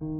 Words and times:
Good 0.00 0.14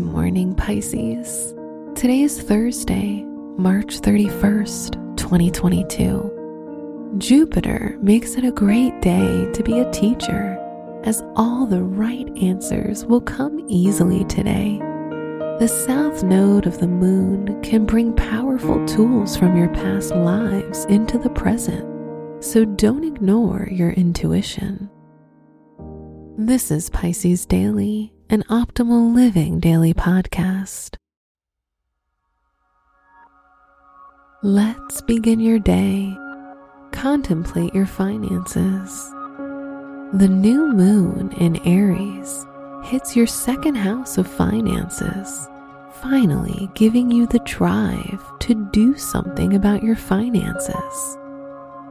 morning, 0.00 0.54
Pisces. 0.54 1.52
Today 1.94 2.22
is 2.22 2.40
Thursday, 2.40 3.24
March 3.58 4.00
31st, 4.00 5.18
2022. 5.18 7.14
Jupiter 7.18 7.98
makes 8.00 8.36
it 8.36 8.44
a 8.44 8.52
great 8.52 8.98
day 9.02 9.46
to 9.52 9.62
be 9.62 9.80
a 9.80 9.90
teacher, 9.90 10.58
as 11.04 11.22
all 11.36 11.66
the 11.66 11.82
right 11.82 12.34
answers 12.38 13.04
will 13.04 13.20
come 13.20 13.66
easily 13.68 14.24
today. 14.24 14.78
The 15.58 15.68
south 15.68 16.22
node 16.22 16.66
of 16.66 16.78
the 16.78 16.88
moon 16.88 17.60
can 17.60 17.84
bring 17.84 18.16
powerful 18.16 18.82
tools 18.86 19.36
from 19.36 19.58
your 19.58 19.68
past 19.68 20.14
lives 20.14 20.86
into 20.86 21.18
the 21.18 21.28
present, 21.28 21.93
so 22.44 22.64
don't 22.64 23.04
ignore 23.04 23.68
your 23.70 23.90
intuition. 23.90 24.90
This 26.36 26.70
is 26.70 26.90
Pisces 26.90 27.46
Daily 27.46 28.14
an 28.30 28.42
optimal 28.50 29.14
living 29.14 29.60
daily 29.60 29.92
podcast. 29.94 30.96
Let's 34.42 35.00
begin 35.02 35.40
your 35.40 35.58
day. 35.58 36.12
Contemplate 36.92 37.74
your 37.74 37.86
finances. 37.86 39.10
The 40.14 40.28
new 40.28 40.72
moon 40.72 41.32
in 41.38 41.56
Aries 41.66 42.46
hits 42.84 43.16
your 43.16 43.26
second 43.26 43.76
house 43.76 44.18
of 44.18 44.26
finances, 44.26 45.48
finally 46.02 46.68
giving 46.74 47.10
you 47.10 47.26
the 47.26 47.40
drive 47.40 48.22
to 48.40 48.68
do 48.72 48.96
something 48.96 49.54
about 49.54 49.82
your 49.82 49.96
finances. 49.96 51.18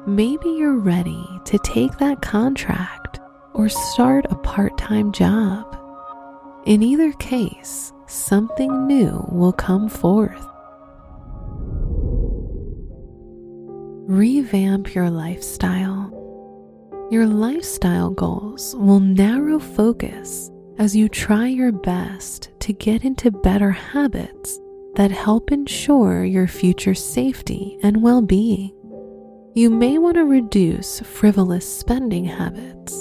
Maybe 0.06 0.50
you're 0.50 0.80
ready 0.80 1.26
to 1.46 1.58
take 1.60 1.98
that 2.00 2.22
contract 2.22 3.22
or 3.54 3.70
start 3.70 4.26
a 4.30 4.36
part 4.36 4.78
time 4.78 5.14
job. 5.14 5.78
In 6.66 6.84
either 6.84 7.14
case, 7.14 7.94
something 8.06 8.86
new 8.86 9.26
will 9.32 9.54
come 9.54 9.88
forth. 9.88 10.46
Revamp 14.10 14.94
your 14.94 15.10
lifestyle. 15.10 16.12
Your 17.10 17.26
lifestyle 17.26 18.10
goals 18.10 18.76
will 18.78 19.00
narrow 19.00 19.58
focus 19.58 20.52
as 20.80 20.94
you 20.94 21.08
try 21.08 21.48
your 21.48 21.72
best 21.72 22.50
to 22.60 22.74
get 22.74 23.06
into 23.06 23.32
better 23.32 23.72
habits 23.72 24.60
that 24.96 25.12
help 25.12 25.50
ensure 25.50 26.26
your 26.26 26.48
future 26.48 26.94
safety 26.94 27.78
and 27.82 28.04
well 28.04 28.22
being. 28.22 28.74
You 29.56 29.70
may 29.70 30.00
want 30.00 30.16
to 30.16 30.26
reduce 30.26 31.00
frivolous 31.02 31.80
spending 31.80 32.26
habits 32.26 32.92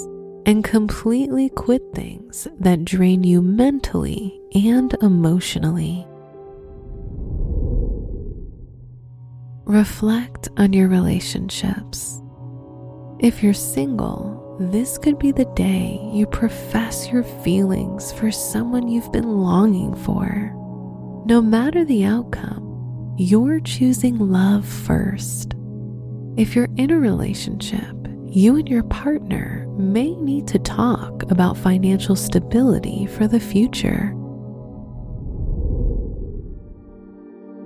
and 0.45 0.63
completely 0.63 1.49
quit 1.49 1.81
things 1.95 2.47
that 2.59 2.85
drain 2.85 3.23
you 3.23 3.41
mentally 3.41 4.39
and 4.53 4.95
emotionally. 5.01 6.05
Reflect 9.65 10.47
on 10.57 10.73
your 10.73 10.89
relationships. 10.89 12.21
If 13.17 13.41
you're 13.41 13.55
single, 13.55 14.55
this 14.59 14.99
could 14.99 15.17
be 15.17 15.31
the 15.31 15.51
day 15.55 15.99
you 16.13 16.27
profess 16.27 17.09
your 17.09 17.23
feelings 17.23 18.13
for 18.13 18.29
someone 18.29 18.87
you've 18.87 19.11
been 19.11 19.39
longing 19.39 19.95
for. 19.95 20.51
No 21.25 21.41
matter 21.41 21.83
the 21.83 22.05
outcome, 22.05 23.15
you're 23.17 23.59
choosing 23.59 24.19
love 24.19 24.67
first. 24.67 25.55
If 26.35 26.55
you're 26.55 26.69
in 26.77 26.89
a 26.89 26.99
relationship, 26.99 27.95
you 28.25 28.55
and 28.55 28.67
your 28.67 28.81
partner 28.81 29.67
may 29.77 30.15
need 30.15 30.47
to 30.47 30.57
talk 30.57 31.29
about 31.31 31.57
financial 31.57 32.15
stability 32.15 33.05
for 33.05 33.27
the 33.27 33.39
future. 33.39 34.11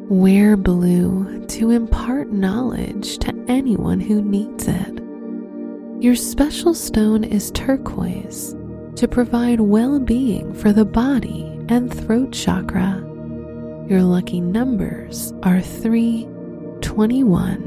Wear 0.10 0.58
blue 0.58 1.46
to 1.48 1.70
impart 1.70 2.34
knowledge 2.34 3.20
to 3.20 3.34
anyone 3.48 4.02
who 4.02 4.22
needs 4.22 4.68
it. 4.68 5.02
Your 6.04 6.16
special 6.16 6.74
stone 6.74 7.24
is 7.24 7.52
turquoise 7.52 8.54
to 8.98 9.08
provide 9.08 9.62
well 9.62 9.98
being 9.98 10.54
for 10.54 10.74
the 10.74 10.84
body 10.84 11.44
and 11.70 11.94
throat 11.94 12.34
chakra. 12.34 12.98
Your 13.88 14.04
lucky 14.04 14.42
numbers 14.42 15.34
are 15.44 15.62
3, 15.62 16.28
21, 16.82 17.67